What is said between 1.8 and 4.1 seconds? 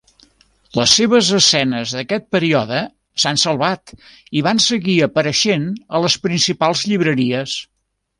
d'aquest període s'han salvat